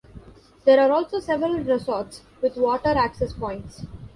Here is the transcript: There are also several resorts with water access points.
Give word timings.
There 0.65 0.79
are 0.79 0.91
also 0.91 1.19
several 1.19 1.59
resorts 1.59 2.23
with 2.41 2.57
water 2.57 2.89
access 2.97 3.33
points. 3.33 3.85